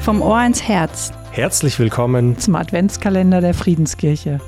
[0.00, 1.12] Vom Ohr ins Herz.
[1.30, 4.40] Herzlich willkommen zum Adventskalender der Friedenskirche.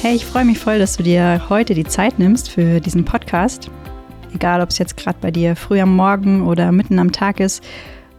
[0.00, 3.70] Hey, ich freue mich voll, dass du dir heute die Zeit nimmst für diesen Podcast.
[4.32, 7.62] Egal, ob es jetzt gerade bei dir früh am Morgen oder mitten am Tag ist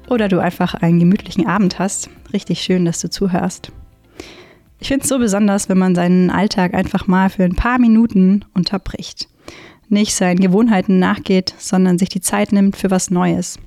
[0.07, 2.11] oder du einfach einen gemütlichen Abend hast.
[2.31, 3.71] Richtig schön, dass du zuhörst.
[4.79, 8.45] Ich finde es so besonders, wenn man seinen Alltag einfach mal für ein paar Minuten
[8.53, 9.27] unterbricht.
[9.89, 13.57] Nicht seinen Gewohnheiten nachgeht, sondern sich die Zeit nimmt für was Neues.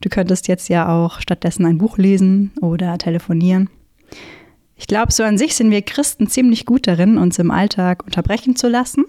[0.00, 3.70] Du könntest jetzt ja auch stattdessen ein Buch lesen oder telefonieren.
[4.76, 8.56] Ich glaube, so an sich sind wir Christen ziemlich gut darin, uns im Alltag unterbrechen
[8.56, 9.04] zu lassen.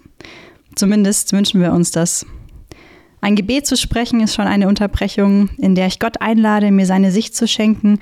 [0.76, 2.26] Zumindest wünschen wir uns das.
[3.20, 7.12] Ein Gebet zu sprechen ist schon eine Unterbrechung, in der ich Gott einlade, mir seine
[7.12, 8.00] Sicht zu schenken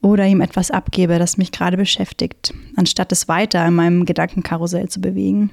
[0.00, 5.00] oder ihm etwas abgebe, das mich gerade beschäftigt, anstatt es weiter in meinem Gedankenkarussell zu
[5.00, 5.50] bewegen.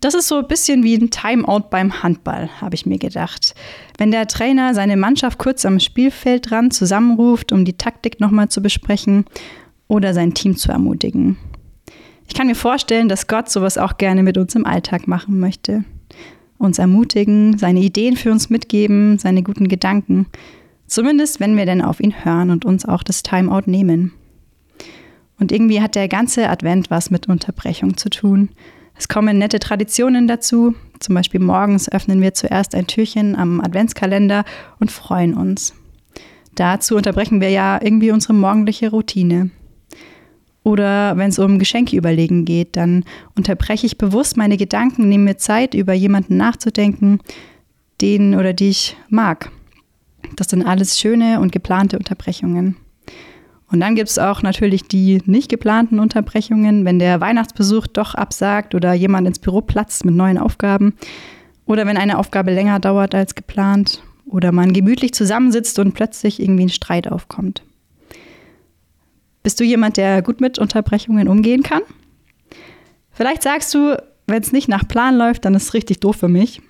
[0.00, 3.54] Das ist so ein bisschen wie ein Timeout beim Handball, habe ich mir gedacht.
[3.96, 8.62] Wenn der Trainer seine Mannschaft kurz am Spielfeld dran zusammenruft, um die Taktik nochmal zu
[8.62, 9.24] besprechen
[9.88, 11.38] oder sein Team zu ermutigen.
[12.28, 15.84] Ich kann mir vorstellen, dass Gott sowas auch gerne mit uns im Alltag machen möchte.
[16.58, 20.26] Uns ermutigen, seine Ideen für uns mitgeben, seine guten Gedanken
[20.86, 24.12] Zumindest, wenn wir denn auf ihn hören und uns auch das Timeout nehmen.
[25.38, 28.50] Und irgendwie hat der ganze Advent was mit Unterbrechung zu tun.
[28.98, 30.74] Es kommen nette Traditionen dazu.
[31.00, 34.44] Zum Beispiel morgens öffnen wir zuerst ein Türchen am Adventskalender
[34.80, 35.74] und freuen uns.
[36.54, 39.50] Dazu unterbrechen wir ja irgendwie unsere morgendliche Routine.
[40.62, 43.04] Oder wenn es um Geschenke überlegen geht, dann
[43.36, 47.20] unterbreche ich bewusst meine Gedanken, nehme mir Zeit, über jemanden nachzudenken,
[48.00, 49.52] den oder die ich mag.
[50.36, 52.76] Das sind alles schöne und geplante Unterbrechungen.
[53.70, 58.74] Und dann gibt es auch natürlich die nicht geplanten Unterbrechungen, wenn der Weihnachtsbesuch doch absagt
[58.74, 60.94] oder jemand ins Büro platzt mit neuen Aufgaben
[61.64, 66.66] oder wenn eine Aufgabe länger dauert als geplant oder man gemütlich zusammensitzt und plötzlich irgendwie
[66.66, 67.62] ein Streit aufkommt.
[69.42, 71.82] Bist du jemand, der gut mit Unterbrechungen umgehen kann?
[73.10, 73.96] Vielleicht sagst du,
[74.26, 76.60] wenn es nicht nach Plan läuft, dann ist es richtig doof für mich.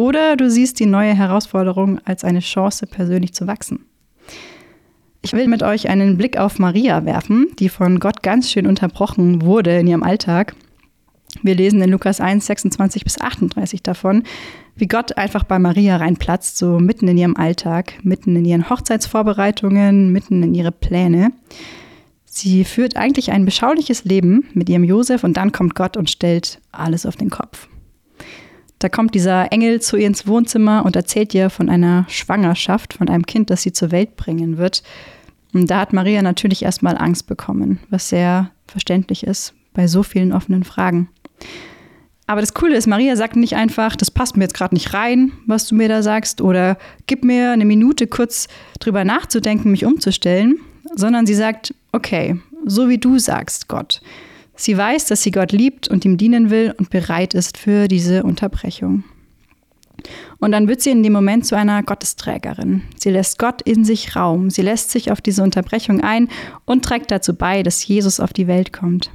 [0.00, 3.84] Oder du siehst die neue Herausforderung als eine Chance, persönlich zu wachsen.
[5.20, 9.42] Ich will mit euch einen Blick auf Maria werfen, die von Gott ganz schön unterbrochen
[9.42, 10.56] wurde in ihrem Alltag.
[11.42, 14.22] Wir lesen in Lukas 1, 26 bis 38 davon,
[14.74, 20.10] wie Gott einfach bei Maria reinplatzt, so mitten in ihrem Alltag, mitten in ihren Hochzeitsvorbereitungen,
[20.10, 21.30] mitten in ihre Pläne.
[22.24, 26.58] Sie führt eigentlich ein beschauliches Leben mit ihrem Josef und dann kommt Gott und stellt
[26.72, 27.68] alles auf den Kopf.
[28.80, 33.08] Da kommt dieser Engel zu ihr ins Wohnzimmer und erzählt ihr von einer Schwangerschaft, von
[33.08, 34.82] einem Kind, das sie zur Welt bringen wird.
[35.52, 40.32] Und da hat Maria natürlich erstmal Angst bekommen, was sehr verständlich ist bei so vielen
[40.32, 41.08] offenen Fragen.
[42.26, 45.32] Aber das Coole ist, Maria sagt nicht einfach, das passt mir jetzt gerade nicht rein,
[45.46, 48.48] was du mir da sagst, oder gib mir eine Minute kurz
[48.78, 50.58] drüber nachzudenken, mich umzustellen,
[50.94, 54.00] sondern sie sagt, okay, so wie du sagst, Gott.
[54.60, 58.24] Sie weiß, dass sie Gott liebt und ihm dienen will und bereit ist für diese
[58.24, 59.04] Unterbrechung.
[60.38, 62.82] Und dann wird sie in dem Moment zu einer Gottesträgerin.
[62.98, 64.50] Sie lässt Gott in sich Raum.
[64.50, 66.28] Sie lässt sich auf diese Unterbrechung ein
[66.66, 69.10] und trägt dazu bei, dass Jesus auf die Welt kommt.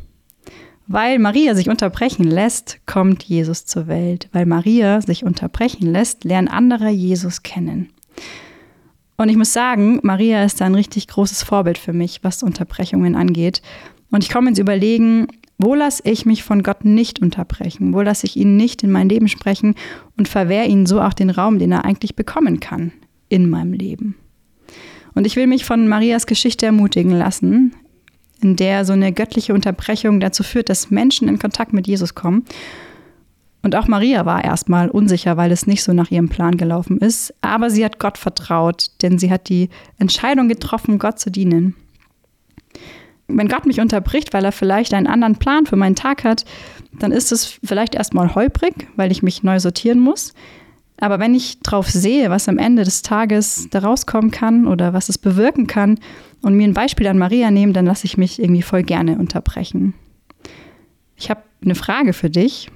[0.87, 4.29] Weil Maria sich unterbrechen lässt, kommt Jesus zur Welt.
[4.31, 7.91] Weil Maria sich unterbrechen lässt, lernen andere Jesus kennen.
[9.17, 13.61] Und ich muss sagen, Maria ist ein richtig großes Vorbild für mich, was Unterbrechungen angeht.
[14.15, 15.27] Und ich komme ins Überlegen,
[15.57, 17.93] wo lasse ich mich von Gott nicht unterbrechen?
[17.93, 19.75] Wo lasse ich ihn nicht in mein Leben sprechen
[20.15, 22.93] und verwehre ihn so auch den Raum, den er eigentlich bekommen kann
[23.27, 24.15] in meinem Leben?
[25.15, 27.75] Und ich will mich von Marias Geschichte ermutigen lassen,
[28.41, 32.45] in der so eine göttliche Unterbrechung dazu führt, dass Menschen in Kontakt mit Jesus kommen.
[33.63, 37.33] Und auch Maria war erstmal unsicher, weil es nicht so nach ihrem Plan gelaufen ist.
[37.41, 41.75] Aber sie hat Gott vertraut, denn sie hat die Entscheidung getroffen, Gott zu dienen
[43.27, 46.45] wenn Gott mich unterbricht, weil er vielleicht einen anderen Plan für meinen Tag hat,
[46.99, 50.33] dann ist es vielleicht erstmal holprig, weil ich mich neu sortieren muss.
[50.97, 55.09] Aber wenn ich drauf sehe, was am Ende des Tages da rauskommen kann oder was
[55.09, 55.99] es bewirken kann
[56.41, 59.93] und mir ein Beispiel an Maria nehme, dann lasse ich mich irgendwie voll gerne unterbrechen.
[61.17, 62.71] Ich habe eine Frage für dich.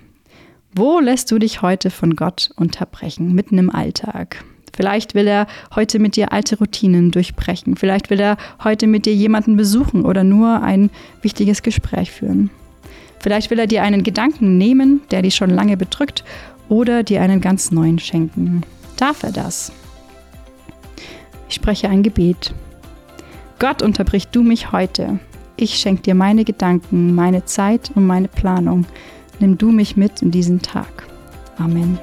[0.73, 4.43] Wo lässt du dich heute von Gott unterbrechen, mitten im Alltag?
[4.79, 5.45] Vielleicht will er
[5.75, 7.75] heute mit dir alte Routinen durchbrechen.
[7.75, 10.89] Vielleicht will er heute mit dir jemanden besuchen oder nur ein
[11.21, 12.49] wichtiges Gespräch führen.
[13.19, 16.23] Vielleicht will er dir einen Gedanken nehmen, der dich schon lange bedrückt,
[16.69, 18.61] oder dir einen ganz neuen schenken.
[18.95, 19.73] Darf er das?
[21.49, 22.53] Ich spreche ein Gebet.
[23.59, 25.19] Gott unterbricht du mich heute.
[25.57, 28.85] Ich schenke dir meine Gedanken, meine Zeit und meine Planung.
[29.41, 31.03] nimm du mich mit in diesen Tag.
[31.57, 31.99] Amen.